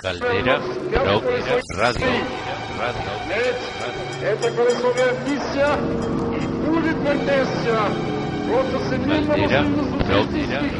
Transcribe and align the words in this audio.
Caldera, 0.00 0.60
Radio, 0.92 1.20
Radio, 1.74 2.06
Radio. 2.78 3.02
Это 4.22 4.50
колесовая 4.52 5.12
миссия 5.26 5.74
и 6.36 6.46
будет 6.46 6.96
Мертесия 6.98 7.80
против 8.46 8.78
Caldera, 8.78 8.88
Соединенного 8.88 9.34
Radio, 9.34 9.64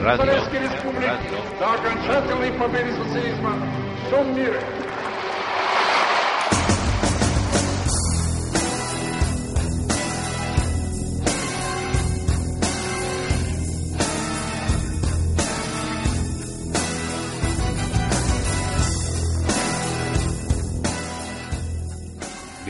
Radio. 0.04 1.18
до 1.58 1.66
окончательной 1.74 2.52
победы 2.52 2.92
социализма 2.92 3.50
в 3.50 4.06
всем 4.06 4.36
мире. 4.36 4.60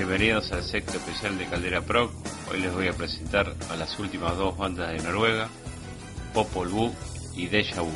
Bienvenidos 0.08 0.52
al 0.52 0.64
sexto 0.64 0.96
especial 0.96 1.36
de 1.36 1.44
Caldera 1.44 1.82
Proc. 1.82 2.10
Hoy 2.50 2.60
les 2.60 2.72
voy 2.72 2.88
a 2.88 2.94
presentar 2.94 3.54
a 3.68 3.76
las 3.76 3.98
últimas 3.98 4.38
dos 4.38 4.56
bandas 4.56 4.90
de 4.90 5.02
Noruega, 5.02 5.50
Popol 6.32 6.68
Vuh 6.68 6.94
y 7.36 7.46
Deja 7.48 7.82
Vu. 7.82 7.92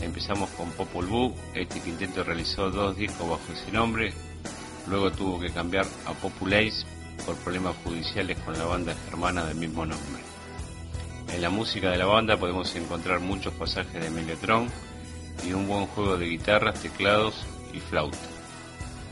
Empezamos 0.00 0.48
con 0.50 0.70
Popol 0.70 1.06
Vuh. 1.06 1.34
Este 1.56 1.80
quinteto 1.80 2.22
realizó 2.22 2.70
dos 2.70 2.96
discos 2.96 3.28
bajo 3.28 3.52
ese 3.52 3.72
nombre. 3.72 4.12
Luego 4.86 5.10
tuvo 5.10 5.40
que 5.40 5.50
cambiar 5.50 5.86
a 6.06 6.12
Populace 6.12 6.86
por 7.26 7.34
problemas 7.38 7.74
judiciales 7.82 8.38
con 8.38 8.56
la 8.56 8.66
banda 8.66 8.94
germana 9.06 9.44
del 9.44 9.56
mismo 9.56 9.84
nombre. 9.84 10.22
En 11.32 11.42
la 11.42 11.50
música 11.50 11.90
de 11.90 11.98
la 11.98 12.06
banda 12.06 12.36
podemos 12.36 12.72
encontrar 12.76 13.18
muchos 13.18 13.52
pasajes 13.54 14.00
de 14.00 14.08
Mellotron 14.08 14.68
y 15.44 15.52
un 15.52 15.66
buen 15.66 15.86
juego 15.86 16.16
de 16.16 16.26
guitarras, 16.26 16.80
teclados 16.80 17.34
y 17.72 17.80
flauta 17.80 18.33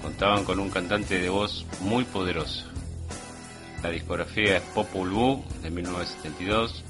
contaban 0.02 0.44
con 0.44 0.58
un 0.58 0.68
cantante 0.68 1.18
de 1.18 1.28
voz 1.28 1.64
muy 1.80 2.04
poderoso. 2.04 2.66
La 3.82 3.90
discografía 3.90 4.58
es 4.58 4.62
Popol 4.74 5.10
Vuh 5.10 5.44
de 5.62 5.70
1972, 5.70 6.84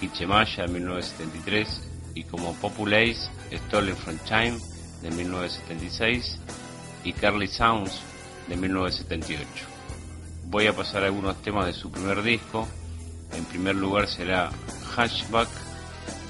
Kichemaya 0.00 0.66
de 0.66 0.72
1973 0.72 1.82
y 2.14 2.24
como 2.24 2.54
Populace, 2.54 3.28
Stolen 3.52 3.96
from 3.96 4.18
Time 4.26 4.58
de 5.02 5.10
1976 5.10 6.38
y 7.04 7.12
Carly 7.12 7.48
Sounds 7.48 8.00
de 8.48 8.56
1978. 8.56 9.46
Voy 10.46 10.66
a 10.66 10.72
pasar 10.74 11.04
algunos 11.04 11.40
temas 11.42 11.66
de 11.66 11.72
su 11.72 11.90
primer 11.90 12.22
disco. 12.22 12.66
En 13.32 13.44
primer 13.44 13.74
lugar 13.74 14.08
será 14.08 14.50
Hatchback, 14.94 15.48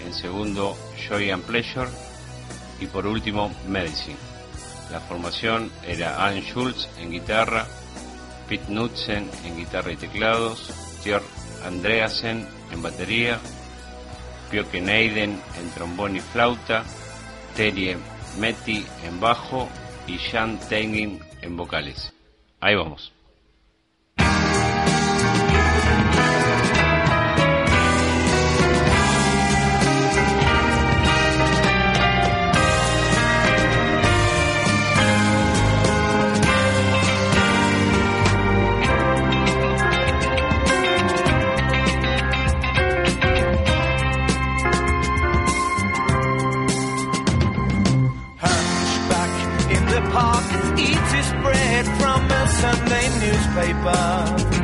en 0.05 0.13
segundo 0.13 0.77
Joy 1.09 1.31
and 1.31 1.45
Pleasure 1.45 1.89
y 2.81 2.87
por 2.87 3.07
último 3.07 3.55
Medicine. 3.69 4.26
La 4.91 5.01
formación 5.01 5.71
era 5.87 6.25
Alan 6.25 6.43
Schultz 6.43 6.89
en 6.99 7.11
guitarra, 7.11 7.67
Pete 8.49 8.67
Knudsen 8.67 9.29
en 9.45 9.57
guitarra 9.57 9.93
y 9.93 9.97
teclados, 9.97 10.71
Tjör 11.03 11.23
Andreasen 11.65 12.47
en 12.73 12.83
batería, 12.83 13.39
Pioke 14.51 14.81
Neiden 14.81 15.41
en 15.59 15.71
trombón 15.75 16.17
y 16.17 16.21
flauta, 16.21 16.85
Terje 17.57 17.97
Metti 18.39 18.85
en 19.05 19.19
bajo 19.19 19.69
y 20.07 20.19
Jan 20.19 20.59
Tengin 20.69 21.21
en 21.43 21.57
vocales. 21.57 22.13
Ahí 22.61 22.77
vamos. 22.77 23.16
paper. 53.57 54.56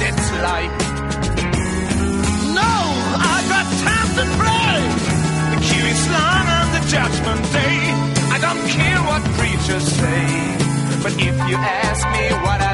Like. 0.00 0.72
No, 2.56 2.72
I 3.32 3.36
got 3.52 3.66
time 3.84 4.10
to 4.18 4.24
pray. 4.40 4.76
The 5.52 5.60
queue 5.66 5.86
is 5.94 6.02
long 6.08 6.46
on 6.58 6.66
the 6.76 6.82
judgment 6.88 7.42
day. 7.52 7.78
I 8.34 8.38
don't 8.40 8.64
care 8.76 9.00
what 9.08 9.22
preachers 9.36 9.86
say. 10.00 10.24
But 11.02 11.12
if 11.12 11.36
you 11.48 11.56
ask 11.56 12.02
me 12.16 12.24
what 12.44 12.60
I 12.60 12.69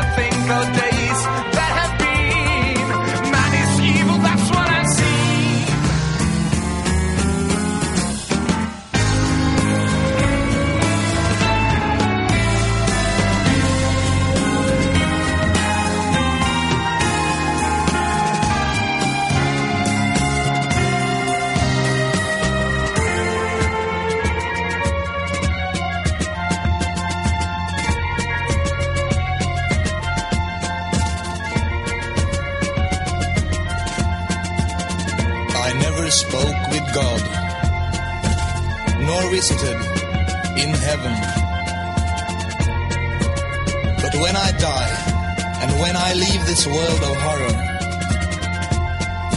this 46.56 46.67
world 46.67 47.03
of 47.11 47.17
horror, 47.26 47.56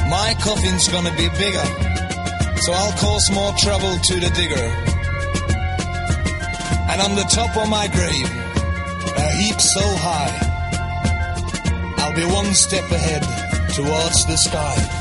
my 0.10 0.34
coffin's 0.40 0.88
gonna 0.88 1.12
be 1.18 1.28
bigger, 1.38 1.68
so 2.62 2.72
I'll 2.72 2.94
cause 2.94 3.30
more 3.32 3.52
trouble 3.58 3.98
to 3.98 4.16
the 4.24 4.30
digger. 4.40 4.68
And 6.92 7.02
on 7.02 7.16
the 7.16 7.28
top 7.30 7.58
of 7.58 7.68
my 7.68 7.88
grave, 7.88 8.30
a 9.18 9.32
heap 9.36 9.60
so 9.60 9.82
high, 9.84 10.36
I'll 11.98 12.16
be 12.16 12.24
one 12.24 12.54
step 12.54 12.90
ahead 12.90 13.24
towards 13.74 14.26
the 14.26 14.38
sky. 14.38 14.99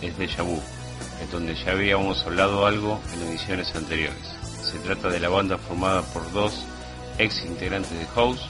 Es 0.00 0.16
Deja 0.16 0.42
Vu, 0.42 0.58
en 1.20 1.30
donde 1.30 1.54
ya 1.54 1.72
habíamos 1.72 2.24
hablado 2.24 2.66
algo 2.66 2.98
en 3.12 3.28
ediciones 3.28 3.74
anteriores. 3.74 4.16
Se 4.62 4.78
trata 4.78 5.08
de 5.08 5.20
la 5.20 5.28
banda 5.28 5.58
formada 5.58 6.02
por 6.02 6.32
dos 6.32 6.64
ex 7.18 7.44
integrantes 7.44 7.92
de 7.92 8.06
House, 8.06 8.40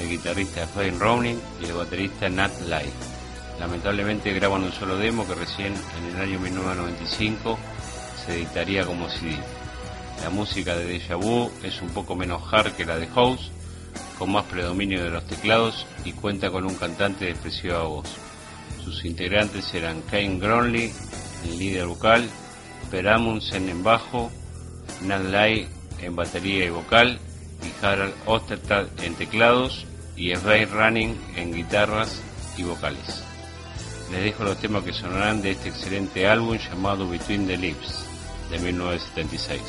el 0.00 0.10
guitarrista 0.10 0.66
Fane 0.66 0.98
Rowling 0.98 1.36
y 1.62 1.66
el 1.66 1.74
baterista 1.74 2.28
Nat 2.28 2.50
Light. 2.68 2.92
Lamentablemente 3.60 4.32
graban 4.32 4.64
un 4.64 4.72
solo 4.72 4.96
demo 4.96 5.26
que 5.26 5.34
recién 5.34 5.74
en 5.98 6.16
el 6.16 6.20
año 6.20 6.40
1995 6.40 7.58
se 8.26 8.34
editaría 8.34 8.84
como 8.84 9.08
CD. 9.08 9.38
La 10.22 10.30
música 10.30 10.74
de 10.76 10.86
Deja 10.86 11.14
Vu 11.14 11.52
es 11.62 11.80
un 11.80 11.90
poco 11.90 12.16
menos 12.16 12.42
hard 12.52 12.72
que 12.72 12.84
la 12.84 12.96
de 12.96 13.06
House, 13.06 13.50
con 14.18 14.32
más 14.32 14.44
predominio 14.46 15.04
de 15.04 15.10
los 15.10 15.24
teclados 15.24 15.86
y 16.04 16.12
cuenta 16.12 16.50
con 16.50 16.66
un 16.66 16.74
cantante 16.74 17.26
de 17.26 17.30
expresiva 17.30 17.84
voz. 17.84 18.31
Sus 18.84 19.04
integrantes 19.04 19.72
eran 19.74 20.02
Kane 20.02 20.38
Gronley 20.38 20.92
en 21.44 21.58
líder 21.58 21.86
vocal, 21.86 22.28
Per 22.90 23.08
Amundsen 23.08 23.68
en 23.68 23.82
bajo, 23.82 24.30
Nat 25.02 25.22
Lai 25.24 25.68
en 26.00 26.16
batería 26.16 26.66
y 26.66 26.70
vocal 26.70 27.18
y 27.62 27.84
Harald 27.84 28.14
Ostertag 28.26 28.88
en 29.02 29.14
teclados 29.14 29.86
y 30.16 30.34
Svein 30.34 30.68
Running 30.70 31.16
en 31.36 31.54
guitarras 31.54 32.20
y 32.56 32.64
vocales. 32.64 33.22
Les 34.10 34.24
dejo 34.24 34.44
los 34.44 34.58
temas 34.58 34.84
que 34.84 34.92
sonarán 34.92 35.40
de 35.42 35.52
este 35.52 35.70
excelente 35.70 36.26
álbum 36.26 36.58
llamado 36.58 37.08
Between 37.08 37.46
the 37.46 37.56
Lips 37.56 38.04
de 38.50 38.58
1976. 38.58 39.60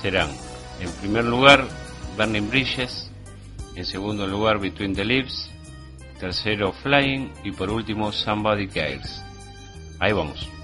Serán, 0.00 0.30
en 0.80 0.90
primer 0.92 1.24
lugar, 1.24 1.66
Burning 2.16 2.48
Bridges, 2.48 3.10
en 3.74 3.84
segundo 3.84 4.26
lugar, 4.26 4.58
Between 4.58 4.94
the 4.94 5.04
Lips, 5.04 5.50
tercero, 6.18 6.72
Flying 6.72 7.30
y 7.44 7.52
por 7.52 7.70
último, 7.70 8.12
Somebody 8.12 8.68
Cares. 8.68 9.22
Ahí 9.98 10.12
vamos. 10.12 10.57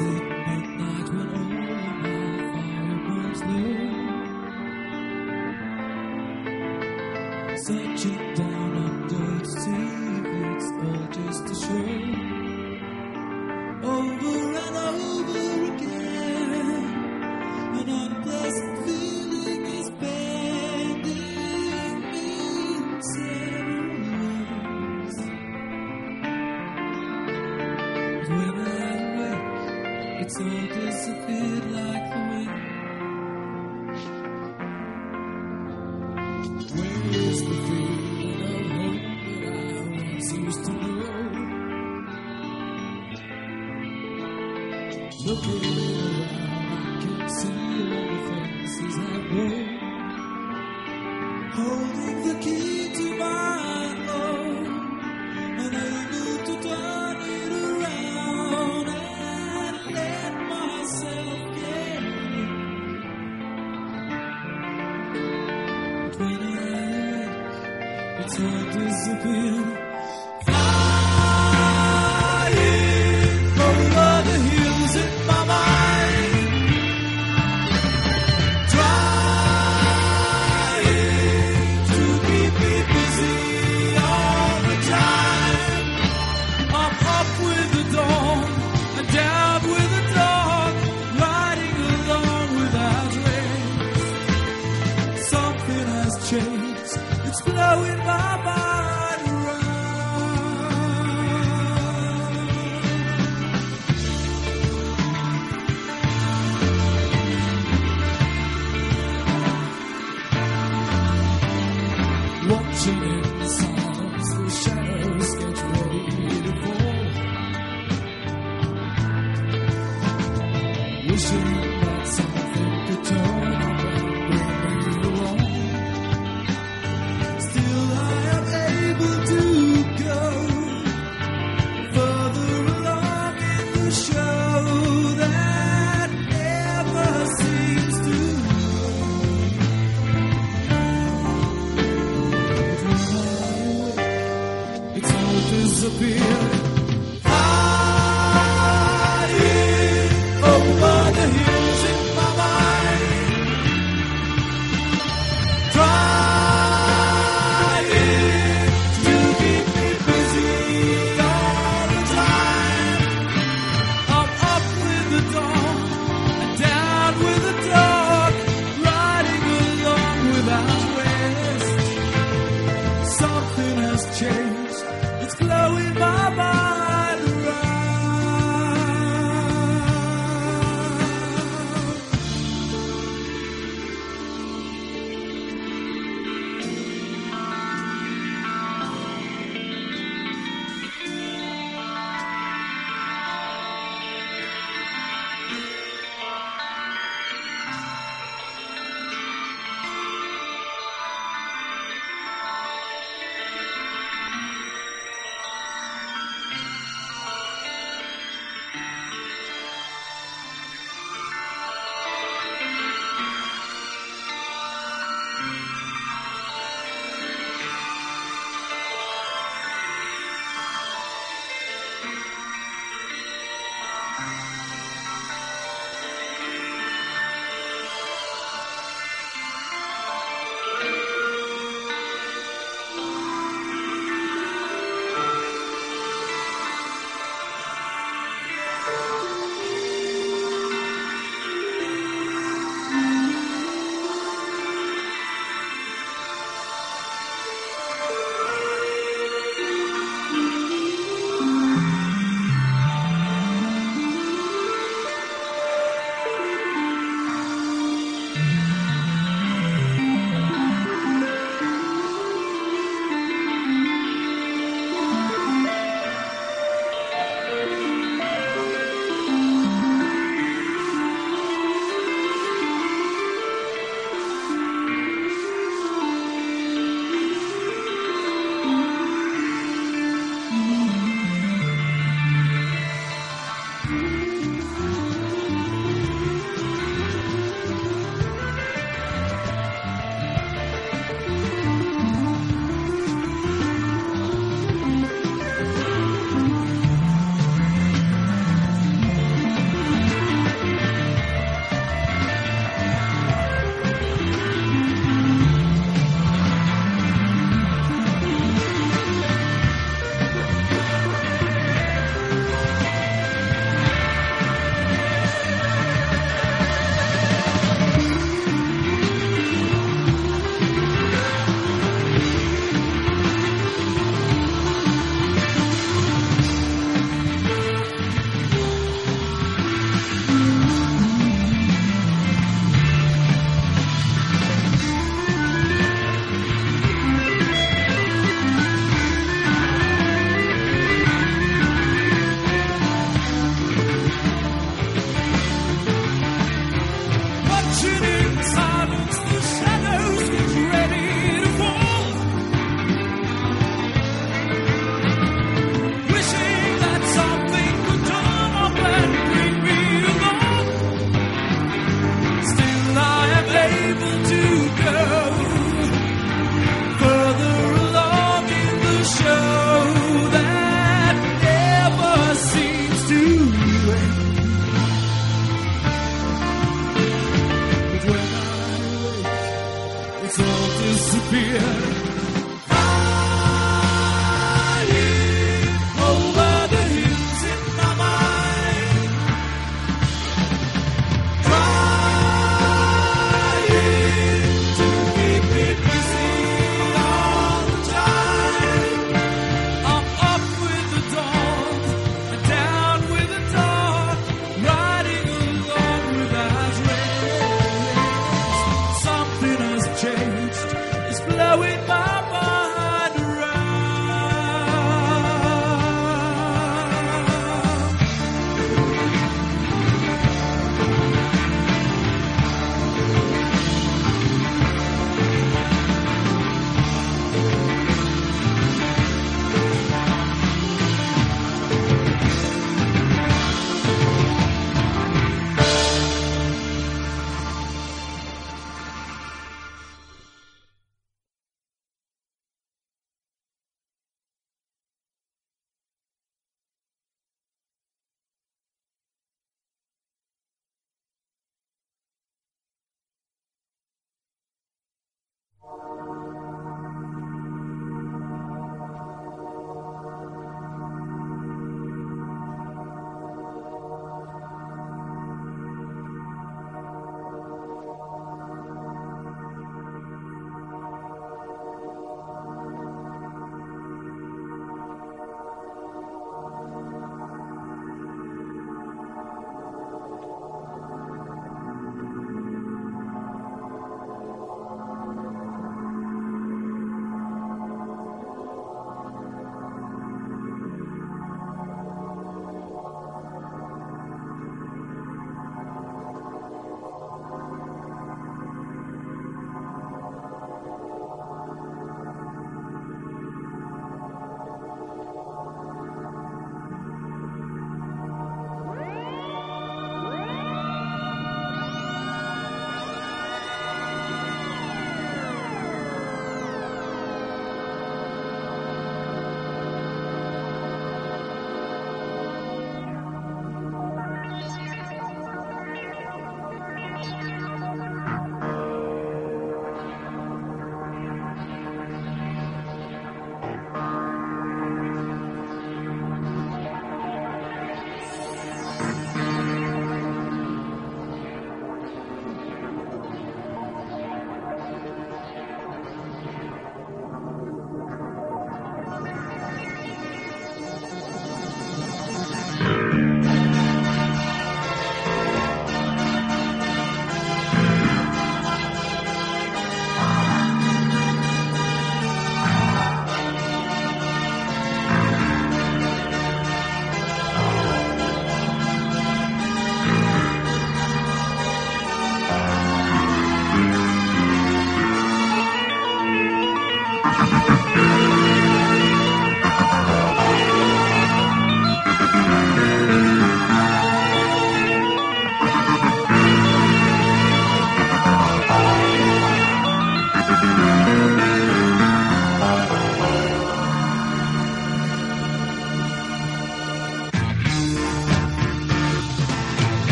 You. 0.00 0.29